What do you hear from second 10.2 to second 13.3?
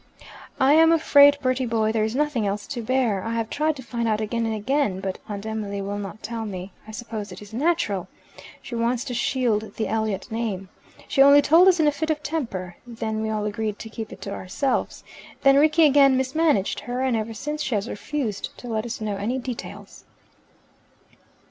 name. She only told us in a fit of temper; then we